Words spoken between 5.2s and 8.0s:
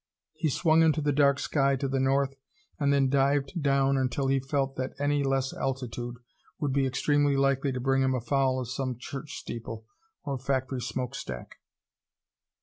less altitude would be extremely likely to